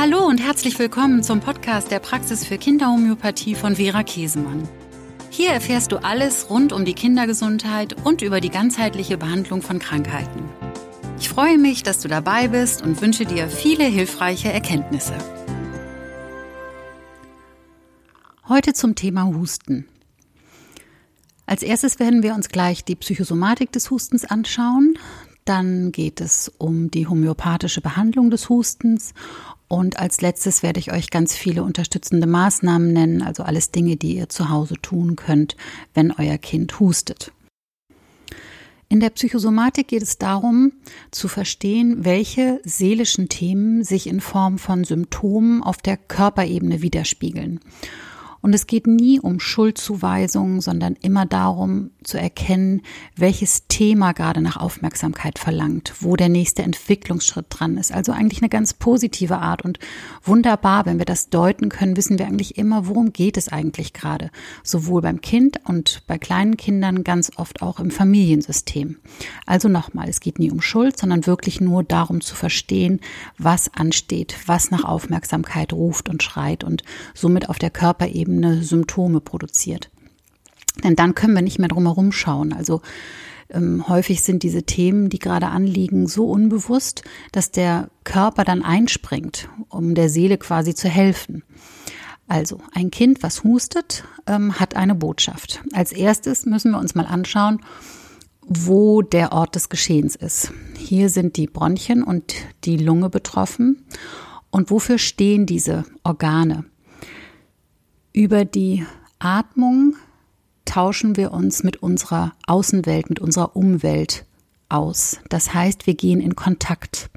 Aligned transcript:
Hallo 0.00 0.24
und 0.24 0.38
herzlich 0.38 0.78
willkommen 0.78 1.24
zum 1.24 1.40
Podcast 1.40 1.90
der 1.90 1.98
Praxis 1.98 2.46
für 2.46 2.56
Kinderhomöopathie 2.56 3.56
von 3.56 3.74
Vera 3.74 4.04
Käsemann. 4.04 4.68
Hier 5.28 5.50
erfährst 5.50 5.90
du 5.90 5.96
alles 5.96 6.48
rund 6.50 6.72
um 6.72 6.84
die 6.84 6.94
Kindergesundheit 6.94 7.96
und 8.06 8.22
über 8.22 8.40
die 8.40 8.48
ganzheitliche 8.48 9.18
Behandlung 9.18 9.60
von 9.60 9.80
Krankheiten. 9.80 10.48
Ich 11.18 11.28
freue 11.28 11.58
mich, 11.58 11.82
dass 11.82 11.98
du 11.98 12.06
dabei 12.06 12.46
bist 12.46 12.80
und 12.80 13.02
wünsche 13.02 13.24
dir 13.26 13.48
viele 13.48 13.86
hilfreiche 13.86 14.52
Erkenntnisse. 14.52 15.14
Heute 18.48 18.74
zum 18.74 18.94
Thema 18.94 19.26
Husten. 19.26 19.88
Als 21.44 21.64
erstes 21.64 21.98
werden 21.98 22.22
wir 22.22 22.36
uns 22.36 22.50
gleich 22.50 22.84
die 22.84 22.94
Psychosomatik 22.94 23.72
des 23.72 23.90
Hustens 23.90 24.24
anschauen. 24.24 24.96
Dann 25.48 25.92
geht 25.92 26.20
es 26.20 26.52
um 26.58 26.90
die 26.90 27.06
homöopathische 27.06 27.80
Behandlung 27.80 28.30
des 28.30 28.50
Hustens 28.50 29.14
und 29.66 29.98
als 29.98 30.20
letztes 30.20 30.62
werde 30.62 30.78
ich 30.78 30.92
euch 30.92 31.08
ganz 31.08 31.34
viele 31.34 31.62
unterstützende 31.62 32.26
Maßnahmen 32.26 32.92
nennen, 32.92 33.22
also 33.22 33.44
alles 33.44 33.70
Dinge, 33.70 33.96
die 33.96 34.16
ihr 34.16 34.28
zu 34.28 34.50
Hause 34.50 34.74
tun 34.82 35.16
könnt, 35.16 35.56
wenn 35.94 36.12
euer 36.12 36.36
Kind 36.36 36.80
hustet. 36.80 37.32
In 38.90 39.00
der 39.00 39.08
Psychosomatik 39.08 39.88
geht 39.88 40.02
es 40.02 40.18
darum, 40.18 40.72
zu 41.12 41.28
verstehen, 41.28 42.04
welche 42.04 42.60
seelischen 42.64 43.30
Themen 43.30 43.84
sich 43.84 44.06
in 44.06 44.20
Form 44.20 44.58
von 44.58 44.84
Symptomen 44.84 45.62
auf 45.62 45.78
der 45.78 45.96
Körperebene 45.96 46.82
widerspiegeln. 46.82 47.60
Und 48.40 48.54
es 48.54 48.66
geht 48.66 48.86
nie 48.86 49.18
um 49.20 49.40
Schuldzuweisungen, 49.40 50.60
sondern 50.60 50.94
immer 51.02 51.26
darum 51.26 51.90
zu 52.04 52.18
erkennen, 52.18 52.82
welches 53.16 53.66
Thema 53.68 54.12
gerade 54.12 54.40
nach 54.40 54.56
Aufmerksamkeit 54.56 55.38
verlangt, 55.38 55.94
wo 56.00 56.16
der 56.16 56.28
nächste 56.28 56.62
Entwicklungsschritt 56.62 57.46
dran 57.50 57.76
ist. 57.76 57.92
Also 57.92 58.12
eigentlich 58.12 58.40
eine 58.40 58.48
ganz 58.48 58.74
positive 58.74 59.38
Art 59.38 59.62
und 59.62 59.78
wunderbar, 60.22 60.86
wenn 60.86 60.98
wir 60.98 61.04
das 61.04 61.30
deuten 61.30 61.68
können, 61.68 61.96
wissen 61.96 62.18
wir 62.18 62.26
eigentlich 62.26 62.56
immer, 62.58 62.86
worum 62.86 63.12
geht 63.12 63.36
es 63.36 63.48
eigentlich 63.48 63.92
gerade. 63.92 64.30
Sowohl 64.62 65.02
beim 65.02 65.20
Kind 65.20 65.60
und 65.64 66.02
bei 66.06 66.18
kleinen 66.18 66.56
Kindern 66.56 67.04
ganz 67.04 67.32
oft 67.36 67.60
auch 67.60 67.80
im 67.80 67.90
Familiensystem. 67.90 68.98
Also 69.46 69.68
nochmal, 69.68 70.08
es 70.08 70.20
geht 70.20 70.38
nie 70.38 70.50
um 70.50 70.60
Schuld, 70.60 70.98
sondern 70.98 71.26
wirklich 71.26 71.60
nur 71.60 71.82
darum 71.82 72.20
zu 72.20 72.36
verstehen, 72.36 73.00
was 73.36 73.72
ansteht, 73.74 74.36
was 74.46 74.70
nach 74.70 74.84
Aufmerksamkeit 74.84 75.72
ruft 75.72 76.08
und 76.08 76.22
schreit 76.22 76.62
und 76.64 76.82
somit 77.14 77.48
auf 77.48 77.58
der 77.58 77.70
Körperebene 77.70 78.27
Ebene 78.28 78.62
Symptome 78.62 79.20
produziert. 79.20 79.90
Denn 80.84 80.96
dann 80.96 81.14
können 81.14 81.34
wir 81.34 81.42
nicht 81.42 81.58
mehr 81.58 81.68
drumherum 81.68 82.12
schauen. 82.12 82.52
Also 82.52 82.82
ähm, 83.48 83.88
häufig 83.88 84.22
sind 84.22 84.42
diese 84.42 84.64
Themen, 84.64 85.08
die 85.08 85.18
gerade 85.18 85.46
anliegen, 85.46 86.06
so 86.06 86.30
unbewusst, 86.30 87.02
dass 87.32 87.50
der 87.50 87.88
Körper 88.04 88.44
dann 88.44 88.62
einspringt, 88.62 89.48
um 89.70 89.94
der 89.94 90.10
Seele 90.10 90.36
quasi 90.36 90.74
zu 90.74 90.88
helfen. 90.88 91.42
Also 92.28 92.60
ein 92.74 92.90
Kind, 92.90 93.22
was 93.22 93.44
hustet, 93.44 94.04
ähm, 94.26 94.60
hat 94.60 94.76
eine 94.76 94.94
Botschaft. 94.94 95.62
Als 95.72 95.92
erstes 95.92 96.44
müssen 96.44 96.72
wir 96.72 96.78
uns 96.78 96.94
mal 96.94 97.06
anschauen, 97.06 97.62
wo 98.42 99.00
der 99.00 99.32
Ort 99.32 99.54
des 99.54 99.70
Geschehens 99.70 100.16
ist. 100.16 100.52
Hier 100.76 101.08
sind 101.08 101.36
die 101.36 101.46
Bronchien 101.46 102.02
und 102.02 102.34
die 102.64 102.76
Lunge 102.76 103.08
betroffen. 103.08 103.86
Und 104.50 104.70
wofür 104.70 104.98
stehen 104.98 105.46
diese 105.46 105.84
Organe? 106.04 106.66
Über 108.12 108.44
die 108.44 108.84
Atmung 109.18 109.96
tauschen 110.64 111.16
wir 111.16 111.32
uns 111.32 111.62
mit 111.62 111.76
unserer 111.76 112.34
Außenwelt, 112.46 113.08
mit 113.08 113.20
unserer 113.20 113.56
Umwelt 113.56 114.24
aus. 114.68 115.18
Das 115.28 115.54
heißt, 115.54 115.86
wir 115.86 115.94
gehen 115.94 116.20
in 116.20 116.36
Kontakt. 116.36 117.10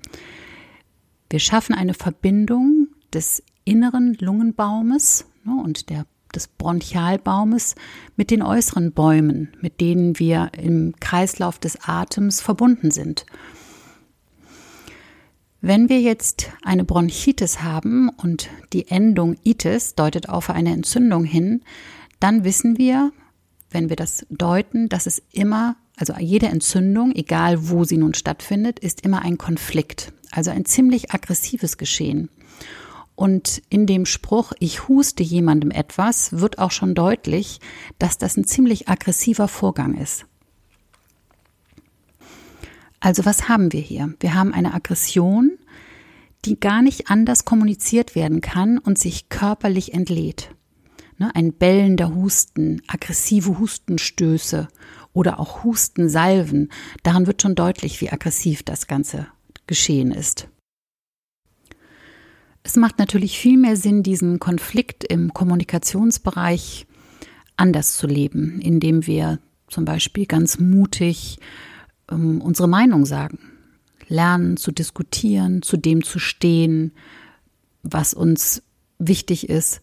Wir 1.30 1.39
schaffen 1.39 1.73
eine 1.73 1.94
Verbindung 1.94 2.88
des 3.14 3.44
inneren 3.66 4.16
Lungenbaumes 4.20 5.25
ne, 5.44 5.61
und 5.64 5.89
der, 5.89 6.06
des 6.33 6.48
Bronchialbaumes 6.48 7.76
mit 8.16 8.31
den 8.31 8.42
äußeren 8.42 8.92
Bäumen, 8.92 9.55
mit 9.61 9.82
denen 9.82 10.20
wir 10.20 10.52
im 10.58 10.95
Kreislauf 10.99 11.60
des 11.60 11.77
Atems 11.87 12.42
verbunden 12.42 12.92
sind. 12.92 13.26
Wenn 15.64 15.89
wir 15.89 16.02
jetzt 16.02 16.49
eine 16.64 16.83
Bronchitis 16.83 17.61
haben 17.61 18.10
und 18.10 18.49
die 18.73 18.88
Endung 18.88 19.36
itis 19.44 19.94
deutet 19.94 20.27
auf 20.27 20.49
eine 20.49 20.72
Entzündung 20.72 21.23
hin, 21.23 21.61
dann 22.20 22.44
wissen 22.44 22.80
wir, 22.80 23.11
wenn 23.70 23.88
wir 23.88 23.95
das 23.95 24.26
deuten, 24.32 24.89
dass 24.89 25.05
es 25.05 25.22
immer, 25.32 25.76
also 25.98 26.14
jede 26.20 26.48
Entzündung, 26.48 27.11
egal 27.14 27.70
wo 27.70 27.83
sie 27.83 27.98
nun 27.98 28.16
stattfindet, 28.16 28.80
ist 28.80 29.02
immer 29.02 29.22
ein 29.22 29.38
Konflikt, 29.38 30.14
also 30.32 30.49
ein 30.49 30.66
ziemlich 30.66 31.11
aggressives 31.11 31.78
Geschehen. 31.78 32.30
Und 33.14 33.61
in 33.70 33.86
dem 33.86 34.08
Spruch, 34.08 34.54
ich 34.58 34.88
huste 34.88 35.22
jemandem 35.22 35.70
etwas, 35.70 36.39
wird 36.39 36.58
auch 36.58 36.72
schon 36.72 36.95
deutlich, 36.95 37.60
dass 37.99 38.17
das 38.17 38.36
ein 38.36 38.45
ziemlich 38.45 38.89
aggressiver 38.89 39.48
Vorgang 39.48 39.93
ist. 39.93 40.26
Also 43.02 43.26
was 43.26 43.50
haben 43.50 43.73
wir 43.73 43.82
hier? 43.82 44.14
Wir 44.20 44.36
haben 44.36 44.54
eine 44.54 44.73
Aggression, 44.73 45.58
die 46.45 46.60
gar 46.60 46.82
nicht 46.82 47.10
anders 47.10 47.45
kommuniziert 47.45 48.16
werden 48.16 48.42
kann 48.42 48.78
und 48.78 48.98
sich 48.98 49.28
körperlich 49.28 49.94
entlädt. 49.94 50.56
Ne, 51.17 51.36
ein 51.36 51.52
bellender 51.52 52.16
Husten, 52.16 52.82
aggressive 52.88 53.60
Hustenstöße 53.60 54.67
oder 55.14 55.40
auch 55.40 55.64
Hustensalven, 55.64 56.72
daran 57.04 57.28
wird 57.28 57.42
schon 57.42 57.56
deutlich, 57.56 58.02
wie 58.02 58.11
aggressiv 58.11 58.64
das 58.64 58.88
Ganze 58.88 59.28
geschehen 59.67 60.11
ist. 60.11 60.48
Es 62.64 62.76
macht 62.76 63.00
natürlich 63.00 63.40
viel 63.40 63.58
mehr 63.58 63.76
Sinn, 63.76 64.04
diesen 64.04 64.40
Konflikt 64.40 65.04
im 65.04 65.34
Kommunikationsbereich 65.34 66.86
anders 67.58 67.98
zu 67.98 68.06
leben, 68.06 68.60
indem 68.61 69.08
wir 69.08 69.40
zum 69.67 69.86
Beispiel 69.86 70.28
ganz 70.28 70.60
mutig 70.60 71.40
ähm, 72.11 72.42
unsere 72.42 72.67
Meinung 72.67 73.05
sagen. 73.05 73.39
Lernen 74.08 74.58
zu 74.58 74.72
diskutieren, 74.72 75.61
zu 75.61 75.77
dem 75.77 76.04
zu 76.04 76.20
stehen, 76.20 76.92
was 77.83 78.14
uns 78.14 78.61
wichtig 78.99 79.49
ist, 79.49 79.82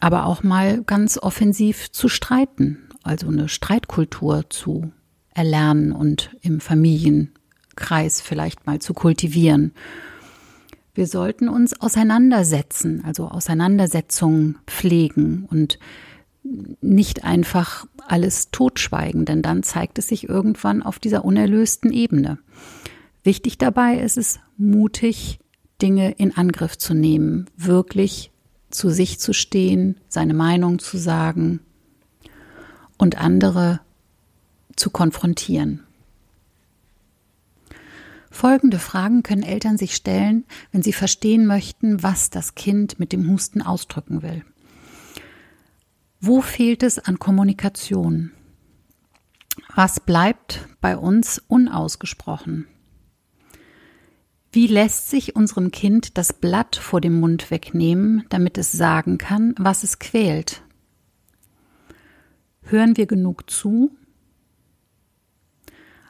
aber 0.00 0.26
auch 0.26 0.42
mal 0.42 0.82
ganz 0.82 1.18
offensiv 1.18 1.90
zu 1.90 2.08
streiten, 2.08 2.78
also 3.02 3.28
eine 3.28 3.48
Streitkultur 3.48 4.48
zu 4.50 4.92
erlernen 5.34 5.92
und 5.92 6.36
im 6.40 6.60
Familienkreis 6.60 8.20
vielleicht 8.20 8.66
mal 8.66 8.78
zu 8.78 8.94
kultivieren. 8.94 9.72
Wir 10.94 11.08
sollten 11.08 11.48
uns 11.48 11.80
auseinandersetzen, 11.80 13.02
also 13.04 13.28
Auseinandersetzungen 13.28 14.58
pflegen 14.66 15.46
und 15.50 15.78
nicht 16.80 17.24
einfach 17.24 17.86
alles 18.06 18.50
totschweigen, 18.50 19.24
denn 19.24 19.42
dann 19.42 19.62
zeigt 19.62 19.98
es 19.98 20.08
sich 20.08 20.28
irgendwann 20.28 20.82
auf 20.82 20.98
dieser 20.98 21.24
unerlösten 21.24 21.92
Ebene. 21.92 22.38
Wichtig 23.22 23.56
dabei 23.56 23.98
ist 23.98 24.18
es, 24.18 24.40
mutig 24.58 25.38
Dinge 25.80 26.12
in 26.12 26.36
Angriff 26.36 26.76
zu 26.76 26.94
nehmen, 26.94 27.46
wirklich 27.56 28.30
zu 28.70 28.90
sich 28.90 29.18
zu 29.18 29.32
stehen, 29.32 29.98
seine 30.08 30.34
Meinung 30.34 30.78
zu 30.78 30.98
sagen 30.98 31.60
und 32.98 33.18
andere 33.18 33.80
zu 34.76 34.90
konfrontieren. 34.90 35.80
Folgende 38.30 38.80
Fragen 38.80 39.22
können 39.22 39.44
Eltern 39.44 39.78
sich 39.78 39.94
stellen, 39.94 40.44
wenn 40.72 40.82
sie 40.82 40.92
verstehen 40.92 41.46
möchten, 41.46 42.02
was 42.02 42.30
das 42.30 42.56
Kind 42.56 42.98
mit 42.98 43.12
dem 43.12 43.30
Husten 43.30 43.62
ausdrücken 43.62 44.22
will. 44.22 44.44
Wo 46.26 46.40
fehlt 46.40 46.82
es 46.82 46.98
an 46.98 47.18
Kommunikation? 47.18 48.30
Was 49.74 50.00
bleibt 50.00 50.66
bei 50.80 50.96
uns 50.96 51.38
unausgesprochen? 51.48 52.66
Wie 54.50 54.66
lässt 54.66 55.10
sich 55.10 55.36
unserem 55.36 55.70
Kind 55.70 56.16
das 56.16 56.32
Blatt 56.32 56.76
vor 56.76 57.02
dem 57.02 57.20
Mund 57.20 57.50
wegnehmen, 57.50 58.24
damit 58.30 58.56
es 58.56 58.72
sagen 58.72 59.18
kann, 59.18 59.54
was 59.58 59.84
es 59.84 59.98
quält? 59.98 60.62
Hören 62.62 62.96
wir 62.96 63.04
genug 63.04 63.50
zu? 63.50 63.94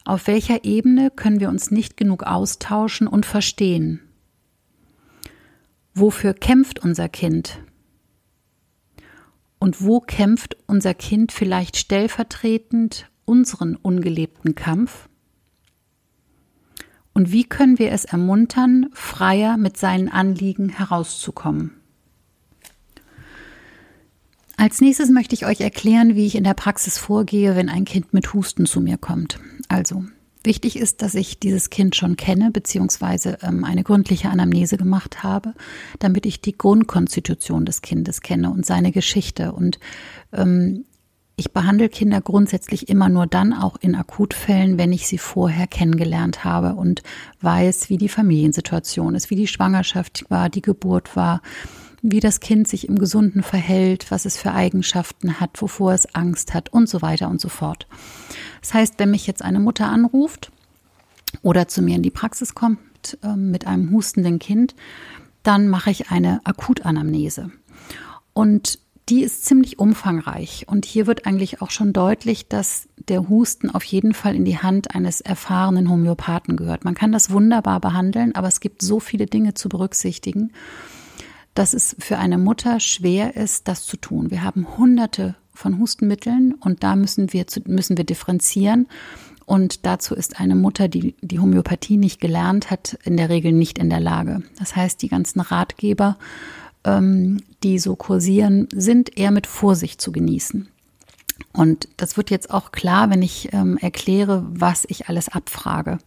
Auf 0.04 0.28
welcher 0.28 0.62
Ebene 0.64 1.10
können 1.10 1.40
wir 1.40 1.48
uns 1.48 1.72
nicht 1.72 1.96
genug 1.96 2.22
austauschen 2.22 3.08
und 3.08 3.26
verstehen? 3.26 3.98
Wofür 5.92 6.34
kämpft 6.34 6.78
unser 6.78 7.08
Kind? 7.08 7.58
Und 9.64 9.82
wo 9.82 9.98
kämpft 9.98 10.58
unser 10.66 10.92
Kind 10.92 11.32
vielleicht 11.32 11.78
stellvertretend 11.78 13.10
unseren 13.24 13.76
ungelebten 13.76 14.54
Kampf? 14.54 15.08
Und 17.14 17.32
wie 17.32 17.44
können 17.44 17.78
wir 17.78 17.90
es 17.90 18.04
ermuntern, 18.04 18.90
freier 18.92 19.56
mit 19.56 19.78
seinen 19.78 20.10
Anliegen 20.10 20.68
herauszukommen? 20.68 21.70
Als 24.58 24.82
nächstes 24.82 25.08
möchte 25.08 25.34
ich 25.34 25.46
euch 25.46 25.62
erklären, 25.62 26.14
wie 26.14 26.26
ich 26.26 26.34
in 26.34 26.44
der 26.44 26.52
Praxis 26.52 26.98
vorgehe, 26.98 27.56
wenn 27.56 27.70
ein 27.70 27.86
Kind 27.86 28.12
mit 28.12 28.34
Husten 28.34 28.66
zu 28.66 28.82
mir 28.82 28.98
kommt. 28.98 29.40
Also, 29.68 30.04
Wichtig 30.44 30.78
ist, 30.78 31.00
dass 31.00 31.14
ich 31.14 31.40
dieses 31.40 31.70
Kind 31.70 31.96
schon 31.96 32.16
kenne, 32.16 32.50
beziehungsweise 32.50 33.38
ähm, 33.42 33.64
eine 33.64 33.82
gründliche 33.82 34.28
Anamnese 34.28 34.76
gemacht 34.76 35.22
habe, 35.22 35.54
damit 35.98 36.26
ich 36.26 36.42
die 36.42 36.56
Grundkonstitution 36.56 37.64
des 37.64 37.80
Kindes 37.80 38.20
kenne 38.20 38.50
und 38.50 38.66
seine 38.66 38.92
Geschichte. 38.92 39.52
Und 39.52 39.78
ähm, 40.32 40.84
ich 41.36 41.52
behandle 41.52 41.88
Kinder 41.88 42.20
grundsätzlich 42.20 42.90
immer 42.90 43.08
nur 43.08 43.26
dann, 43.26 43.54
auch 43.54 43.76
in 43.80 43.94
Akutfällen, 43.94 44.76
wenn 44.76 44.92
ich 44.92 45.06
sie 45.06 45.18
vorher 45.18 45.66
kennengelernt 45.66 46.44
habe 46.44 46.74
und 46.74 47.02
weiß, 47.40 47.88
wie 47.88 47.96
die 47.96 48.10
Familiensituation 48.10 49.14
ist, 49.14 49.30
wie 49.30 49.36
die 49.36 49.48
Schwangerschaft 49.48 50.26
war, 50.28 50.50
die 50.50 50.62
Geburt 50.62 51.16
war, 51.16 51.40
wie 52.06 52.20
das 52.20 52.40
Kind 52.40 52.68
sich 52.68 52.86
im 52.86 52.98
Gesunden 52.98 53.42
verhält, 53.42 54.10
was 54.10 54.26
es 54.26 54.36
für 54.36 54.52
Eigenschaften 54.52 55.40
hat, 55.40 55.62
wovor 55.62 55.94
es 55.94 56.14
Angst 56.14 56.52
hat 56.52 56.68
und 56.68 56.86
so 56.86 57.00
weiter 57.00 57.30
und 57.30 57.40
so 57.40 57.48
fort. 57.48 57.86
Das 58.60 58.74
heißt, 58.74 58.94
wenn 58.98 59.10
mich 59.10 59.26
jetzt 59.26 59.40
eine 59.40 59.58
Mutter 59.58 59.88
anruft 59.88 60.52
oder 61.40 61.66
zu 61.66 61.80
mir 61.80 61.96
in 61.96 62.02
die 62.02 62.10
Praxis 62.10 62.54
kommt 62.54 62.78
äh, 63.22 63.34
mit 63.36 63.66
einem 63.66 63.90
hustenden 63.90 64.38
Kind, 64.38 64.74
dann 65.44 65.68
mache 65.68 65.90
ich 65.90 66.10
eine 66.10 66.42
Akutanamnese. 66.44 67.50
Und 68.34 68.80
die 69.08 69.22
ist 69.22 69.46
ziemlich 69.46 69.78
umfangreich. 69.78 70.66
Und 70.68 70.84
hier 70.84 71.06
wird 71.06 71.26
eigentlich 71.26 71.62
auch 71.62 71.70
schon 71.70 71.94
deutlich, 71.94 72.48
dass 72.48 72.86
der 73.08 73.30
Husten 73.30 73.70
auf 73.70 73.84
jeden 73.84 74.12
Fall 74.12 74.36
in 74.36 74.44
die 74.44 74.58
Hand 74.58 74.94
eines 74.94 75.22
erfahrenen 75.22 75.88
Homöopathen 75.88 76.56
gehört. 76.56 76.84
Man 76.84 76.94
kann 76.94 77.12
das 77.12 77.30
wunderbar 77.30 77.80
behandeln, 77.80 78.34
aber 78.34 78.48
es 78.48 78.60
gibt 78.60 78.82
so 78.82 79.00
viele 79.00 79.24
Dinge 79.24 79.54
zu 79.54 79.70
berücksichtigen 79.70 80.52
dass 81.54 81.72
es 81.72 81.96
für 81.98 82.18
eine 82.18 82.38
Mutter 82.38 82.80
schwer 82.80 83.36
ist, 83.36 83.68
das 83.68 83.86
zu 83.86 83.96
tun. 83.96 84.30
Wir 84.30 84.42
haben 84.42 84.76
hunderte 84.76 85.36
von 85.52 85.78
Hustenmitteln 85.78 86.54
und 86.54 86.82
da 86.82 86.96
müssen 86.96 87.32
wir, 87.32 87.46
müssen 87.66 87.96
wir 87.96 88.04
differenzieren. 88.04 88.88
Und 89.46 89.86
dazu 89.86 90.14
ist 90.14 90.40
eine 90.40 90.54
Mutter, 90.54 90.88
die 90.88 91.14
die 91.20 91.38
Homöopathie 91.38 91.96
nicht 91.96 92.20
gelernt 92.20 92.70
hat, 92.70 92.98
in 93.04 93.16
der 93.16 93.28
Regel 93.28 93.52
nicht 93.52 93.78
in 93.78 93.90
der 93.90 94.00
Lage. 94.00 94.42
Das 94.58 94.74
heißt, 94.74 95.00
die 95.02 95.08
ganzen 95.08 95.40
Ratgeber, 95.40 96.16
ähm, 96.84 97.42
die 97.62 97.78
so 97.78 97.94
kursieren, 97.94 98.68
sind 98.74 99.16
eher 99.16 99.30
mit 99.30 99.46
Vorsicht 99.46 100.00
zu 100.00 100.12
genießen. 100.12 100.68
Und 101.52 101.88
das 101.96 102.16
wird 102.16 102.30
jetzt 102.30 102.50
auch 102.50 102.72
klar, 102.72 103.10
wenn 103.10 103.22
ich 103.22 103.52
ähm, 103.52 103.76
erkläre, 103.76 104.44
was 104.48 104.86
ich 104.88 105.08
alles 105.08 105.28
abfrage. 105.28 105.98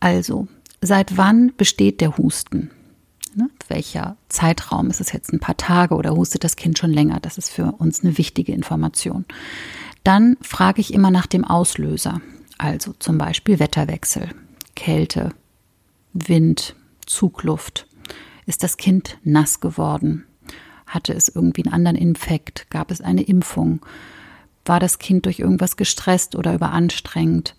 Also, 0.00 0.48
seit 0.80 1.16
wann 1.16 1.52
besteht 1.56 2.00
der 2.00 2.16
Husten? 2.18 2.70
Welcher 3.70 4.16
Zeitraum? 4.28 4.90
Ist 4.90 5.00
es 5.00 5.12
jetzt 5.12 5.32
ein 5.32 5.40
paar 5.40 5.56
Tage 5.56 5.94
oder 5.94 6.14
hustet 6.14 6.44
das 6.44 6.56
Kind 6.56 6.78
schon 6.78 6.92
länger? 6.92 7.20
Das 7.20 7.38
ist 7.38 7.50
für 7.50 7.72
uns 7.72 8.02
eine 8.02 8.18
wichtige 8.18 8.52
Information. 8.52 9.24
Dann 10.04 10.36
frage 10.42 10.80
ich 10.80 10.92
immer 10.92 11.10
nach 11.10 11.26
dem 11.26 11.44
Auslöser. 11.44 12.20
Also 12.58 12.92
zum 12.98 13.16
Beispiel 13.16 13.58
Wetterwechsel, 13.58 14.30
Kälte, 14.74 15.30
Wind, 16.12 16.74
Zugluft. 17.06 17.86
Ist 18.44 18.62
das 18.62 18.76
Kind 18.76 19.18
nass 19.22 19.60
geworden? 19.60 20.26
Hatte 20.86 21.12
es 21.12 21.28
irgendwie 21.28 21.64
einen 21.64 21.72
anderen 21.72 21.96
Infekt? 21.96 22.68
Gab 22.70 22.90
es 22.90 23.00
eine 23.00 23.22
Impfung? 23.22 23.80
War 24.64 24.80
das 24.80 24.98
Kind 24.98 25.26
durch 25.26 25.38
irgendwas 25.38 25.76
gestresst 25.76 26.34
oder 26.34 26.52
überanstrengt? 26.54 27.54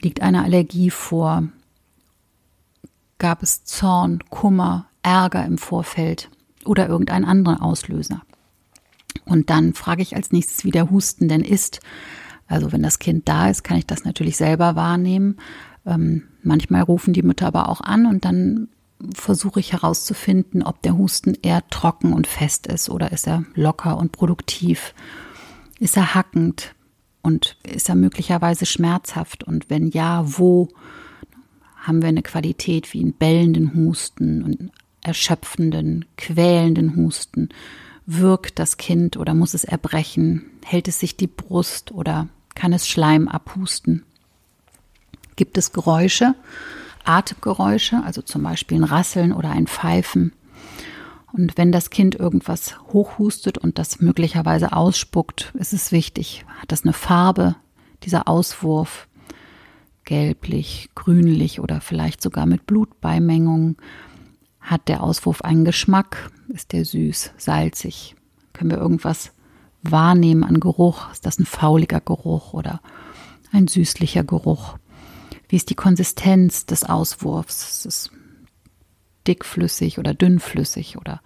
Liegt 0.00 0.20
eine 0.20 0.42
Allergie 0.42 0.90
vor? 0.90 1.44
Gab 3.18 3.42
es 3.42 3.64
Zorn, 3.64 4.24
Kummer, 4.30 4.87
Ärger 5.02 5.44
im 5.44 5.58
Vorfeld 5.58 6.30
oder 6.64 6.88
irgendeinen 6.88 7.24
anderen 7.24 7.60
Auslöser. 7.60 8.22
Und 9.24 9.50
dann 9.50 9.74
frage 9.74 10.02
ich 10.02 10.16
als 10.16 10.32
nächstes, 10.32 10.64
wie 10.64 10.70
der 10.70 10.90
Husten 10.90 11.28
denn 11.28 11.42
ist. 11.42 11.80
Also 12.46 12.72
wenn 12.72 12.82
das 12.82 12.98
Kind 12.98 13.28
da 13.28 13.50
ist, 13.50 13.62
kann 13.62 13.76
ich 13.76 13.86
das 13.86 14.04
natürlich 14.04 14.36
selber 14.36 14.74
wahrnehmen. 14.74 15.36
Ähm, 15.84 16.24
manchmal 16.42 16.82
rufen 16.82 17.12
die 17.12 17.22
Mütter 17.22 17.46
aber 17.46 17.68
auch 17.68 17.80
an 17.80 18.06
und 18.06 18.24
dann 18.24 18.68
versuche 19.14 19.60
ich 19.60 19.72
herauszufinden, 19.72 20.62
ob 20.62 20.82
der 20.82 20.96
Husten 20.96 21.36
eher 21.42 21.66
trocken 21.68 22.12
und 22.12 22.26
fest 22.26 22.66
ist 22.66 22.90
oder 22.90 23.12
ist 23.12 23.26
er 23.26 23.44
locker 23.54 23.96
und 23.96 24.12
produktiv. 24.12 24.94
Ist 25.78 25.96
er 25.96 26.14
hackend 26.14 26.74
und 27.22 27.56
ist 27.62 27.88
er 27.88 27.94
möglicherweise 27.94 28.66
schmerzhaft 28.66 29.44
und 29.44 29.70
wenn 29.70 29.88
ja, 29.88 30.24
wo? 30.26 30.68
Haben 31.76 32.02
wir 32.02 32.08
eine 32.08 32.22
Qualität 32.22 32.92
wie 32.92 33.00
einen 33.00 33.14
bellenden 33.14 33.72
Husten 33.74 34.42
und 34.42 34.72
erschöpfenden, 35.08 36.04
quälenden 36.16 36.94
Husten? 36.94 37.48
Wirkt 38.06 38.58
das 38.58 38.76
Kind 38.76 39.16
oder 39.16 39.34
muss 39.34 39.54
es 39.54 39.64
erbrechen? 39.64 40.44
Hält 40.64 40.86
es 40.86 41.00
sich 41.00 41.16
die 41.16 41.26
Brust 41.26 41.92
oder 41.92 42.28
kann 42.54 42.72
es 42.72 42.86
Schleim 42.86 43.26
abhusten? 43.26 44.04
Gibt 45.36 45.56
es 45.56 45.72
Geräusche, 45.72 46.34
Atemgeräusche, 47.04 48.02
also 48.04 48.22
zum 48.22 48.42
Beispiel 48.42 48.78
ein 48.78 48.84
Rasseln 48.84 49.32
oder 49.32 49.50
ein 49.50 49.66
Pfeifen? 49.66 50.32
Und 51.32 51.56
wenn 51.56 51.72
das 51.72 51.90
Kind 51.90 52.14
irgendwas 52.14 52.78
hochhustet 52.92 53.58
und 53.58 53.78
das 53.78 54.00
möglicherweise 54.00 54.72
ausspuckt, 54.72 55.52
ist 55.54 55.72
es 55.72 55.90
wichtig. 55.92 56.44
Hat 56.60 56.70
das 56.70 56.84
eine 56.84 56.92
Farbe, 56.92 57.56
dieser 58.02 58.28
Auswurf? 58.28 59.08
Gelblich, 60.04 60.90
grünlich 60.94 61.60
oder 61.60 61.80
vielleicht 61.80 62.22
sogar 62.22 62.46
mit 62.46 62.66
Blutbeimengung? 62.66 63.76
Hat 64.68 64.86
der 64.88 65.02
Auswurf 65.02 65.40
einen 65.40 65.64
Geschmack? 65.64 66.30
Ist 66.48 66.72
der 66.72 66.84
süß, 66.84 67.32
salzig? 67.38 68.14
Können 68.52 68.70
wir 68.70 68.76
irgendwas 68.76 69.32
wahrnehmen 69.82 70.44
an 70.44 70.60
Geruch? 70.60 71.10
Ist 71.10 71.24
das 71.24 71.38
ein 71.38 71.46
fauliger 71.46 72.02
Geruch 72.02 72.52
oder 72.52 72.82
ein 73.50 73.66
süßlicher 73.66 74.24
Geruch? 74.24 74.76
Wie 75.48 75.56
ist 75.56 75.70
die 75.70 75.74
Konsistenz 75.74 76.66
des 76.66 76.84
Auswurfs? 76.84 77.62
Ist 77.78 77.86
es 77.86 78.10
dickflüssig 79.26 79.98
oder 79.98 80.12
dünnflüssig 80.12 80.98
oder 80.98 81.22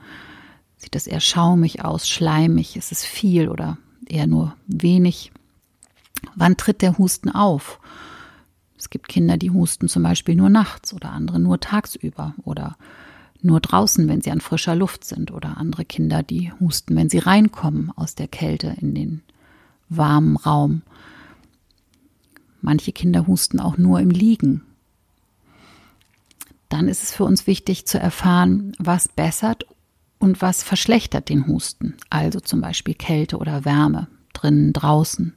sieht 0.76 0.94
es 0.94 1.08
eher 1.08 1.18
schaumig 1.18 1.84
aus, 1.84 2.08
schleimig? 2.08 2.76
Ist 2.76 2.92
es 2.92 3.04
viel 3.04 3.48
oder 3.48 3.76
eher 4.06 4.28
nur 4.28 4.54
wenig? 4.68 5.32
Wann 6.36 6.56
tritt 6.56 6.80
der 6.80 6.96
Husten 6.96 7.28
auf? 7.28 7.80
Es 8.78 8.88
gibt 8.88 9.08
Kinder, 9.08 9.36
die 9.36 9.50
husten 9.50 9.88
zum 9.88 10.04
Beispiel 10.04 10.36
nur 10.36 10.48
nachts 10.48 10.94
oder 10.94 11.10
andere 11.10 11.40
nur 11.40 11.58
tagsüber 11.58 12.34
oder 12.44 12.76
nur 13.44 13.60
draußen, 13.60 14.08
wenn 14.08 14.22
sie 14.22 14.30
an 14.30 14.40
frischer 14.40 14.74
Luft 14.74 15.04
sind 15.04 15.30
oder 15.30 15.56
andere 15.56 15.84
Kinder, 15.84 16.22
die 16.22 16.52
husten, 16.60 16.96
wenn 16.96 17.10
sie 17.10 17.18
reinkommen 17.18 17.90
aus 17.96 18.14
der 18.14 18.28
Kälte 18.28 18.76
in 18.80 18.94
den 18.94 19.22
warmen 19.88 20.36
Raum. 20.36 20.82
Manche 22.60 22.92
Kinder 22.92 23.26
husten 23.26 23.60
auch 23.60 23.76
nur 23.76 24.00
im 24.00 24.10
Liegen. 24.10 24.62
Dann 26.68 26.88
ist 26.88 27.02
es 27.02 27.12
für 27.12 27.24
uns 27.24 27.46
wichtig 27.46 27.86
zu 27.86 27.98
erfahren, 27.98 28.72
was 28.78 29.08
bessert 29.08 29.66
und 30.18 30.40
was 30.40 30.62
verschlechtert 30.62 31.28
den 31.28 31.46
Husten. 31.46 31.96
Also 32.08 32.40
zum 32.40 32.60
Beispiel 32.60 32.94
Kälte 32.94 33.36
oder 33.36 33.64
Wärme, 33.64 34.06
drinnen, 34.32 34.72
draußen. 34.72 35.34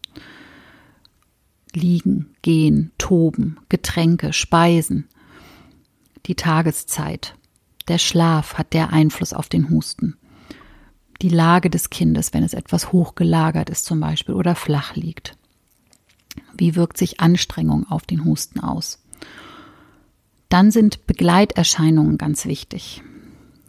Liegen, 1.74 2.36
gehen, 2.42 2.92
toben, 2.98 3.58
Getränke, 3.68 4.32
Speisen, 4.32 5.10
die 6.26 6.36
Tageszeit, 6.36 7.36
der 7.88 7.98
Schlaf 7.98 8.56
hat 8.56 8.74
der 8.74 8.92
Einfluss 8.92 9.34
auf 9.34 9.50
den 9.50 9.70
Husten. 9.70 10.18
Die 11.22 11.30
Lage 11.30 11.70
des 11.70 11.90
Kindes, 11.90 12.34
wenn 12.34 12.44
es 12.44 12.54
etwas 12.54 12.92
hochgelagert 12.92 13.70
ist 13.70 13.86
zum 13.86 14.00
Beispiel 14.00 14.36
oder 14.36 14.56
flach 14.56 14.96
liegt. 14.96 15.38
Wie 16.58 16.76
wirkt 16.76 16.98
sich 16.98 17.20
Anstrengung 17.20 17.90
auf 17.90 18.04
den 18.06 18.26
Husten 18.26 18.60
aus? 18.60 19.00
Dann 20.50 20.72
sind 20.72 21.08
Begleiterscheinungen 21.08 22.18
ganz 22.18 22.46
wichtig. 22.46 23.02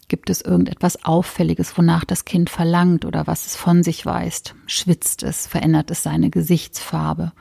Gibt 0.08 0.30
es 0.30 0.40
irgendetwas 0.40 1.04
Auffälliges, 1.04 1.76
wonach 1.76 2.04
das 2.04 2.24
Kind 2.24 2.48
verlangt 2.48 3.04
oder 3.04 3.26
was 3.26 3.46
es 3.46 3.56
von 3.56 3.82
sich 3.82 4.06
weist? 4.06 4.54
Schwitzt 4.66 5.22
es? 5.22 5.46
Verändert 5.46 5.90
es 5.90 6.02
seine 6.02 6.30
Gesichtsfarbe? 6.30 7.32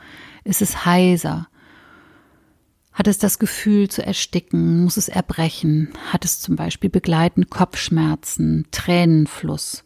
Ist 0.43 0.61
es 0.61 0.85
heiser? 0.85 1.47
Hat 2.95 3.07
es 3.07 3.17
das 3.17 3.39
Gefühl 3.39 3.89
zu 3.89 4.05
ersticken? 4.05 4.81
Muss 4.85 4.95
es 4.95 5.09
erbrechen? 5.09 5.89
Hat 6.13 6.23
es 6.23 6.39
zum 6.39 6.55
Beispiel 6.55 6.89
begleitend 6.89 7.49
Kopfschmerzen, 7.49 8.67
Tränenfluss? 8.71 9.83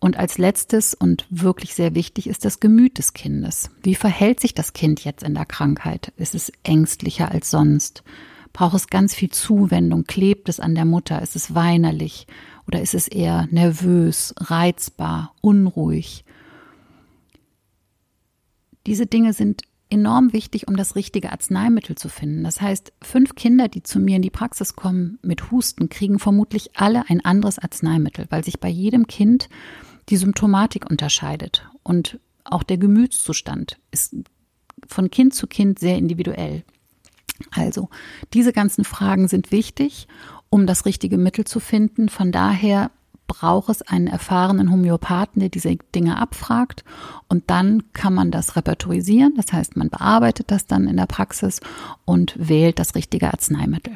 Und 0.00 0.16
als 0.16 0.38
letztes 0.38 0.94
und 0.94 1.26
wirklich 1.28 1.74
sehr 1.74 1.94
wichtig 1.94 2.26
ist 2.26 2.46
das 2.46 2.60
Gemüt 2.60 2.96
des 2.96 3.12
Kindes. 3.12 3.70
Wie 3.82 3.94
verhält 3.94 4.40
sich 4.40 4.54
das 4.54 4.72
Kind 4.72 5.04
jetzt 5.04 5.22
in 5.22 5.34
der 5.34 5.44
Krankheit? 5.44 6.14
Ist 6.16 6.34
es 6.34 6.50
ängstlicher 6.62 7.30
als 7.30 7.50
sonst? 7.50 8.02
Braucht 8.54 8.76
es 8.76 8.86
ganz 8.86 9.14
viel 9.14 9.28
Zuwendung? 9.28 10.04
Klebt 10.04 10.48
es 10.48 10.60
an 10.60 10.74
der 10.74 10.86
Mutter? 10.86 11.20
Ist 11.20 11.36
es 11.36 11.54
weinerlich? 11.54 12.26
Oder 12.66 12.80
ist 12.80 12.94
es 12.94 13.06
eher 13.06 13.48
nervös, 13.50 14.34
reizbar, 14.38 15.34
unruhig? 15.42 16.24
Diese 18.86 19.04
Dinge 19.04 19.34
sind 19.34 19.67
enorm 19.90 20.32
wichtig, 20.32 20.68
um 20.68 20.76
das 20.76 20.96
richtige 20.96 21.32
Arzneimittel 21.32 21.96
zu 21.96 22.08
finden. 22.08 22.44
Das 22.44 22.60
heißt, 22.60 22.92
fünf 23.02 23.34
Kinder, 23.34 23.68
die 23.68 23.82
zu 23.82 24.00
mir 24.00 24.16
in 24.16 24.22
die 24.22 24.30
Praxis 24.30 24.76
kommen 24.76 25.18
mit 25.22 25.50
Husten, 25.50 25.88
kriegen 25.88 26.18
vermutlich 26.18 26.76
alle 26.76 27.08
ein 27.08 27.24
anderes 27.24 27.58
Arzneimittel, 27.58 28.26
weil 28.30 28.44
sich 28.44 28.60
bei 28.60 28.68
jedem 28.68 29.06
Kind 29.06 29.48
die 30.08 30.16
Symptomatik 30.16 30.88
unterscheidet 30.90 31.66
und 31.82 32.18
auch 32.44 32.62
der 32.62 32.78
Gemütszustand 32.78 33.78
ist 33.90 34.16
von 34.86 35.10
Kind 35.10 35.34
zu 35.34 35.46
Kind 35.46 35.78
sehr 35.78 35.98
individuell. 35.98 36.64
Also, 37.50 37.88
diese 38.32 38.52
ganzen 38.52 38.84
Fragen 38.84 39.28
sind 39.28 39.52
wichtig, 39.52 40.08
um 40.50 40.66
das 40.66 40.86
richtige 40.86 41.18
Mittel 41.18 41.44
zu 41.44 41.60
finden. 41.60 42.08
Von 42.08 42.32
daher 42.32 42.90
braucht 43.28 43.68
es 43.68 43.82
einen 43.82 44.08
erfahrenen 44.08 44.72
Homöopathen, 44.72 45.38
der 45.38 45.50
diese 45.50 45.76
Dinge 45.94 46.18
abfragt 46.18 46.82
und 47.28 47.44
dann 47.50 47.84
kann 47.92 48.12
man 48.12 48.32
das 48.32 48.56
repertorisieren. 48.56 49.34
Das 49.36 49.52
heißt, 49.52 49.76
man 49.76 49.90
bearbeitet 49.90 50.50
das 50.50 50.66
dann 50.66 50.88
in 50.88 50.96
der 50.96 51.06
Praxis 51.06 51.60
und 52.04 52.34
wählt 52.36 52.80
das 52.80 52.96
richtige 52.96 53.28
Arzneimittel. 53.28 53.94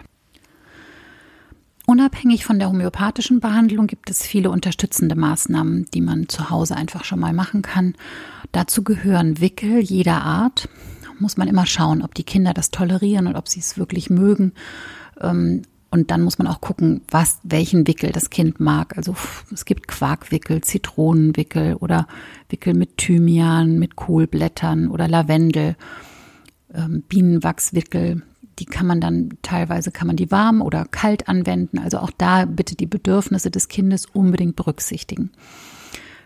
Unabhängig 1.87 2.45
von 2.45 2.61
der 2.61 2.69
homöopathischen 2.69 3.41
Behandlung 3.41 3.89
gibt 3.89 4.09
es 4.09 4.23
viele 4.23 4.51
unterstützende 4.51 5.17
Maßnahmen, 5.17 5.87
die 5.93 6.01
man 6.01 6.29
zu 6.29 6.49
Hause 6.49 6.77
einfach 6.77 7.05
schon 7.05 7.19
mal 7.19 7.33
machen 7.33 7.63
kann. 7.63 7.95
Dazu 8.53 8.85
gehören 8.85 9.41
Wickel 9.41 9.81
jeder 9.81 10.23
Art. 10.23 10.69
Muss 11.19 11.37
man 11.37 11.49
immer 11.49 11.67
schauen, 11.67 12.03
ob 12.03 12.15
die 12.15 12.25
Kinder 12.25 12.55
das 12.55 12.71
tolerieren 12.71 13.27
und 13.27 13.37
ob 13.37 13.49
sie 13.49 13.61
es 13.61 13.79
wirklich 13.79 14.11
mögen. 14.11 14.53
Ähm, 15.21 15.63
und 15.93 16.11
dann 16.11 16.23
muss 16.23 16.39
man 16.39 16.47
auch 16.47 16.63
gucken, 16.63 17.03
was, 17.11 17.39
welchen 17.43 17.87
Wickel 17.87 18.13
das 18.13 18.31
Kind 18.31 18.61
mag. 18.61 18.97
Also 18.97 19.15
es 19.53 19.67
gibt 19.67 19.89
Quarkwickel, 19.89 20.63
Zitronenwickel 20.63 21.75
oder 21.75 22.09
Wickel 22.49 22.73
mit 22.73 22.97
Thymian, 22.97 23.79
mit 23.79 23.95
Kohlblättern 23.95 24.89
oder 24.89 25.07
Lavendel, 25.07 25.77
ähm, 26.73 27.03
Bienenwachswickel. 27.07 28.23
Die 28.59 28.65
kann 28.65 28.87
man 28.87 29.03
dann 29.03 29.37
teilweise 29.43 29.91
kann 29.91 30.07
man 30.07 30.17
die 30.17 30.31
warm 30.31 30.63
oder 30.63 30.87
kalt 30.87 31.29
anwenden. 31.29 31.79
Also 31.79 31.99
auch 31.99 32.11
da 32.17 32.47
bitte 32.47 32.75
die 32.75 32.87
Bedürfnisse 32.87 33.51
des 33.51 33.69
Kindes 33.69 34.07
unbedingt 34.07 34.57
berücksichtigen. 34.57 35.31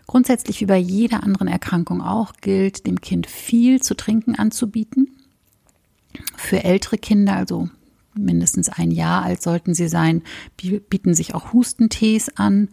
Grundsätzlich 0.05 0.61
wie 0.61 0.65
bei 0.65 0.77
jeder 0.77 1.23
anderen 1.23 1.49
Erkrankung 1.49 2.01
auch 2.01 2.31
gilt, 2.39 2.87
dem 2.87 3.01
Kind 3.01 3.27
viel 3.27 3.81
zu 3.81 3.97
trinken 3.97 4.35
anzubieten. 4.35 5.09
Für 6.37 6.63
ältere 6.63 6.97
Kinder, 6.97 7.35
also 7.35 7.67
mindestens 8.17 8.69
ein 8.69 8.91
Jahr 8.91 9.23
alt 9.23 9.41
sollten 9.41 9.73
sie 9.73 9.87
sein, 9.87 10.23
bieten 10.57 11.13
sich 11.13 11.35
auch 11.35 11.53
Hustentees 11.53 12.35
an. 12.37 12.69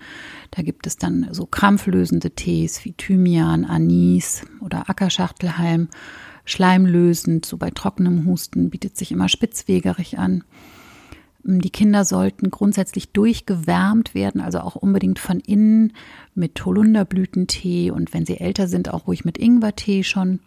Da 0.50 0.62
gibt 0.62 0.86
es 0.86 0.96
dann 0.96 1.28
so 1.30 1.46
krampflösende 1.46 2.30
Tees 2.30 2.84
wie 2.84 2.92
Thymian, 2.92 3.64
Anis 3.64 4.42
oder 4.60 4.88
Ackerschachtelhalm. 4.88 5.88
Schleimlösend, 6.44 7.46
so 7.46 7.56
bei 7.56 7.70
trockenem 7.70 8.26
Husten 8.26 8.70
bietet 8.70 8.96
sich 8.96 9.12
immer 9.12 9.28
spitzwegerig 9.28 10.18
an. 10.18 10.44
Die 11.46 11.70
Kinder 11.70 12.06
sollten 12.06 12.50
grundsätzlich 12.50 13.12
durchgewärmt 13.12 14.14
werden, 14.14 14.40
also 14.40 14.60
auch 14.60 14.76
unbedingt 14.76 15.18
von 15.18 15.40
innen 15.40 15.92
mit 16.34 16.64
Holunderblütentee 16.64 17.90
und 17.90 18.14
wenn 18.14 18.24
sie 18.24 18.40
älter 18.40 18.66
sind, 18.66 18.92
auch 18.92 19.06
ruhig 19.06 19.26
mit 19.26 19.36
Ingwertee 19.36 20.04
schon. 20.04 20.40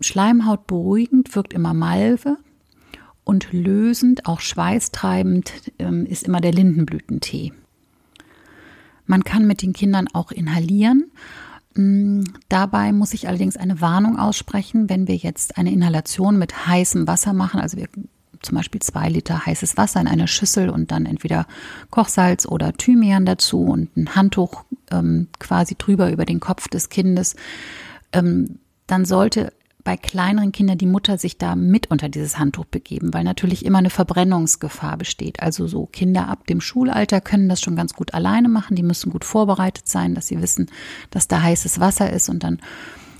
Schleimhaut 0.00 0.68
beruhigend 0.68 1.34
wirkt 1.34 1.52
immer 1.52 1.74
Malve, 1.74 2.36
und 3.24 3.52
lösend, 3.52 4.26
auch 4.26 4.40
schweißtreibend 4.40 5.52
ähm, 5.78 6.06
ist 6.06 6.24
immer 6.24 6.40
der 6.40 6.52
Lindenblütentee. 6.52 7.52
Man 9.06 9.24
kann 9.24 9.46
mit 9.46 9.62
den 9.62 9.72
Kindern 9.72 10.08
auch 10.12 10.32
inhalieren. 10.32 11.10
Mm, 11.74 12.24
dabei 12.48 12.92
muss 12.92 13.14
ich 13.14 13.28
allerdings 13.28 13.56
eine 13.56 13.80
Warnung 13.80 14.18
aussprechen, 14.18 14.88
wenn 14.88 15.08
wir 15.08 15.16
jetzt 15.16 15.56
eine 15.56 15.72
Inhalation 15.72 16.38
mit 16.38 16.66
heißem 16.66 17.06
Wasser 17.06 17.32
machen, 17.32 17.60
also 17.60 17.76
wir 17.76 17.88
zum 18.42 18.56
Beispiel 18.56 18.82
zwei 18.82 19.08
Liter 19.08 19.46
heißes 19.46 19.76
Wasser 19.76 20.00
in 20.00 20.08
eine 20.08 20.28
Schüssel 20.28 20.68
und 20.68 20.90
dann 20.90 21.06
entweder 21.06 21.46
Kochsalz 21.90 22.44
oder 22.44 22.72
Thymian 22.72 23.24
dazu 23.24 23.64
und 23.64 23.96
ein 23.96 24.14
Handtuch 24.16 24.64
ähm, 24.90 25.28
quasi 25.38 25.76
drüber 25.76 26.10
über 26.10 26.24
den 26.24 26.40
Kopf 26.40 26.68
des 26.68 26.88
Kindes, 26.88 27.36
ähm, 28.12 28.58
dann 28.86 29.04
sollte 29.04 29.52
bei 29.84 29.96
kleineren 29.96 30.52
Kindern 30.52 30.78
die 30.78 30.86
Mutter 30.86 31.18
sich 31.18 31.38
da 31.38 31.56
mit 31.56 31.90
unter 31.90 32.08
dieses 32.08 32.38
Handtuch 32.38 32.66
begeben, 32.66 33.12
weil 33.12 33.24
natürlich 33.24 33.64
immer 33.64 33.78
eine 33.78 33.90
Verbrennungsgefahr 33.90 34.96
besteht. 34.96 35.40
Also 35.40 35.66
so 35.66 35.86
Kinder 35.86 36.28
ab 36.28 36.46
dem 36.46 36.60
Schulalter 36.60 37.20
können 37.20 37.48
das 37.48 37.60
schon 37.60 37.76
ganz 37.76 37.94
gut 37.94 38.14
alleine 38.14 38.48
machen. 38.48 38.76
Die 38.76 38.82
müssen 38.82 39.10
gut 39.10 39.24
vorbereitet 39.24 39.88
sein, 39.88 40.14
dass 40.14 40.28
sie 40.28 40.40
wissen, 40.40 40.70
dass 41.10 41.28
da 41.28 41.42
heißes 41.42 41.80
Wasser 41.80 42.12
ist 42.12 42.28
und 42.28 42.42
dann 42.44 42.60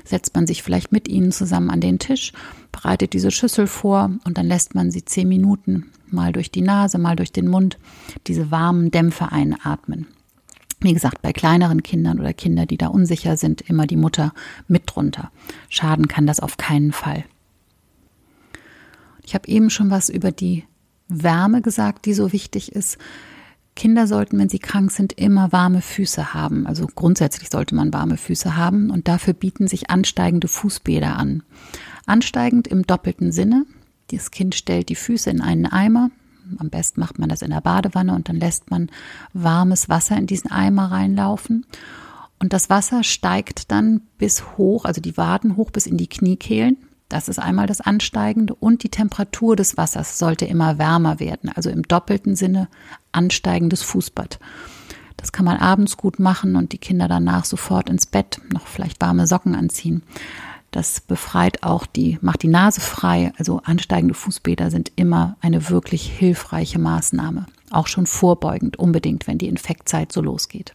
setzt 0.04 0.35
man 0.35 0.47
sich 0.47 0.62
vielleicht 0.62 0.92
mit 0.92 1.09
ihnen 1.09 1.33
zusammen 1.33 1.71
an 1.71 1.81
den 1.81 1.99
Tisch, 1.99 2.33
bereitet 2.73 3.12
diese 3.12 3.31
Schüssel 3.31 3.66
vor 3.66 4.11
und 4.25 4.38
dann 4.38 4.47
lässt 4.47 4.75
man 4.75 4.90
sie 4.90 5.04
zehn 5.04 5.28
Minuten 5.28 5.87
mal 6.11 6.33
durch 6.33 6.50
die 6.50 6.62
Nase, 6.62 6.99
mal 6.99 7.16
durch 7.16 7.33
den 7.33 7.49
Mund 7.49 7.78
diese 8.26 8.50
warmen 8.50 8.90
Dämpfe 8.90 9.33
einatmen. 9.33 10.07
Wie 10.83 10.95
gesagt, 10.95 11.23
bei 11.23 11.33
kleineren 11.33 11.83
Kindern 11.83 12.19
oder 12.19 12.33
Kindern, 12.33 12.67
die 12.67 12.77
da 12.77 12.89
unsicher 12.89 13.37
sind, 13.37 13.61
immer 13.62 13.87
die 13.87 13.97
Mutter 13.97 14.33
mit 14.67 14.83
drunter. 14.87 15.31
Schaden 15.69 16.09
kann 16.09 16.27
das 16.27 16.41
auf 16.41 16.57
keinen 16.57 16.93
Fall. 16.93 17.25
Ich 19.25 19.35
habe 19.35 19.49
eben 19.49 19.71
schon 19.71 19.91
was 19.91 20.09
über 20.09 20.33
die 20.33 20.65
Wärme 21.09 21.62
gesagt, 21.62 22.07
die 22.07 22.15
so 22.15 22.33
wichtig 22.33 22.73
ist. 22.73 22.99
Kinder 23.75 24.07
sollten, 24.07 24.39
wenn 24.39 24.49
sie 24.49 24.59
krank 24.59 24.91
sind, 24.91 25.12
immer 25.15 25.53
warme 25.53 25.81
Füße 25.81 26.35
haben. 26.35 26.67
Also 26.67 26.87
grundsätzlich 26.95 27.49
sollte 27.49 27.75
man 27.75 27.93
warme 27.93 28.17
Füße 28.17 28.57
haben 28.57 28.91
und 28.91 29.09
dafür 29.09 29.35
bieten 29.35 29.69
sich 29.69 29.89
ansteigende 29.89 30.49
Fußbäder 30.49 31.17
an. 31.17 31.43
Ansteigend 32.07 32.67
im 32.67 32.87
doppelten 32.87 33.33
Sinne. 33.33 33.65
Das 34.11 34.31
Kind 34.31 34.55
stellt 34.55 34.89
die 34.89 34.95
Füße 34.95 35.31
in 35.31 35.41
einen 35.41 35.67
Eimer, 35.67 36.11
am 36.59 36.71
besten 36.71 37.01
macht 37.01 37.19
man 37.19 37.29
das 37.29 37.43
in 37.43 37.51
der 37.51 37.61
Badewanne 37.61 38.15
und 38.15 38.29
dann 38.29 38.37
lässt 38.37 38.71
man 38.71 38.91
warmes 39.33 39.89
Wasser 39.89 40.17
in 40.17 40.27
diesen 40.27 40.51
Eimer 40.51 40.91
reinlaufen. 40.91 41.67
Und 42.39 42.53
das 42.53 42.71
Wasser 42.71 43.05
steigt 43.05 43.71
dann 43.71 44.03
bis 44.19 44.57
hoch, 44.57 44.85
also 44.85 45.01
die 45.01 45.17
Waden 45.17 45.57
hoch 45.57 45.71
bis 45.71 45.87
in 45.87 45.97
die 45.97 46.09
Kniekehlen. 46.09 46.77
Das 47.09 47.29
ist 47.29 47.39
einmal 47.39 47.67
das 47.67 47.81
Ansteigende. 47.81 48.55
Und 48.55 48.83
die 48.83 48.89
Temperatur 48.89 49.55
des 49.55 49.77
Wassers 49.77 50.19
sollte 50.19 50.47
immer 50.47 50.79
wärmer 50.79 51.21
werden. 51.21 51.51
Also 51.55 51.71
im 51.71 51.83
doppelten 51.83 52.35
Sinne 52.37 52.69
ansteigendes 53.13 53.83
Fußbad. 53.83 54.41
Das 55.19 55.31
kann 55.31 55.45
man 55.45 55.59
abends 55.59 55.97
gut 55.97 56.19
machen 56.19 56.57
und 56.57 56.73
die 56.73 56.79
Kinder 56.79 57.07
danach 57.07 57.45
sofort 57.45 57.89
ins 57.89 58.07
Bett 58.07 58.41
noch 58.53 58.67
vielleicht 58.67 59.01
warme 59.01 59.27
Socken 59.27 59.55
anziehen. 59.55 60.03
Das 60.73 61.02
befreit 61.02 61.62
auch 61.62 61.85
die, 61.85 62.19
macht 62.23 62.43
die 62.43 62.49
Nase 62.49 62.81
frei. 62.81 63.33
Also 63.37 63.61
ansteigende 63.62 64.14
Fußbäder 64.14 64.71
sind 64.71 64.91
immer 64.97 65.37
eine 65.43 65.69
wirklich 65.69 66.11
hilfreiche 66.11 66.79
Maßnahme. 66.79 67.47
Auch 67.71 67.87
schon 67.87 68.07
vorbeugend, 68.07 68.79
unbedingt, 68.79 69.26
wenn 69.26 69.38
die 69.38 69.49
Infektzeit 69.49 70.12
so 70.12 70.23
losgeht. 70.23 70.75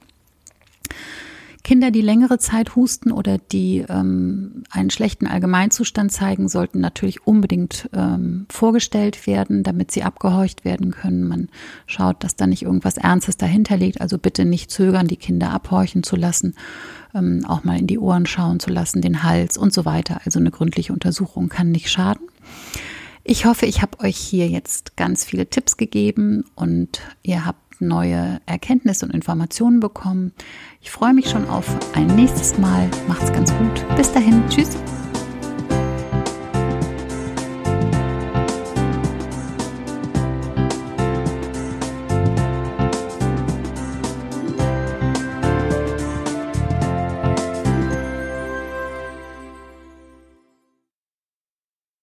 Kinder, 1.68 1.92
die 1.92 2.00
längere 2.00 2.38
Zeit 2.38 2.78
husten 2.78 3.12
oder 3.12 3.40
die 3.40 3.84
ähm, 3.90 4.64
einen 4.70 4.90
schlechten 4.90 5.28
Allgemeinzustand 5.28 6.14
zeigen, 6.14 6.48
sollten 6.48 6.80
natürlich 6.80 7.28
unbedingt 7.28 7.90
ähm, 7.92 8.46
vorgestellt 8.50 9.28
werden, 9.28 9.64
damit 9.64 9.92
sie 9.92 10.04
abgehorcht 10.04 10.64
werden 10.64 10.92
können. 10.92 11.28
Man 11.28 11.50
schaut, 11.86 12.24
dass 12.24 12.38
da 12.38 12.48
nicht 12.48 12.62
irgendwas 12.62 12.96
Ernstes 12.96 13.36
dahinter 13.36 13.76
liegt. 13.76 14.00
Also 14.00 14.18
bitte 14.18 14.46
nicht 14.46 14.72
zögern, 14.72 15.10
die 15.10 15.18
Kinder 15.18 15.50
abhorchen 15.50 16.04
zu 16.04 16.16
lassen, 16.16 16.56
ähm, 17.14 17.44
auch 17.46 17.66
mal 17.66 17.78
in 17.78 17.88
die 17.88 18.00
Ohren 18.00 18.28
schauen 18.28 18.62
zu 18.62 18.70
lassen, 18.70 19.02
den 19.02 19.24
Hals 19.24 19.58
und 19.58 19.74
so 19.74 19.84
weiter. 19.84 20.22
Also 20.24 20.40
eine 20.40 20.52
gründliche 20.52 20.94
Untersuchung 20.94 21.50
kann 21.50 21.72
nicht 21.72 21.90
schaden. 21.90 22.30
Ich 23.26 23.46
hoffe, 23.46 23.66
ich 23.66 23.82
habe 23.82 24.00
euch 24.00 24.16
hier 24.16 24.48
jetzt 24.48 24.96
ganz 24.96 25.26
viele 25.26 25.50
Tipps 25.50 25.76
gegeben 25.76 26.46
und 26.56 27.02
ihr 27.24 27.46
habt 27.46 27.67
neue 27.80 28.40
Erkenntnisse 28.46 29.06
und 29.06 29.14
Informationen 29.14 29.80
bekommen. 29.80 30.34
Ich 30.82 30.92
freue 30.92 31.14
mich 31.14 31.30
schon 31.30 31.48
auf 31.48 31.68
ein 31.94 32.08
nächstes 32.08 32.58
Mal. 32.58 32.90
Macht's 33.08 33.32
ganz 33.32 33.54
gut. 33.58 33.86
Bis 33.96 34.12
dahin. 34.12 34.44
Tschüss. 34.50 34.78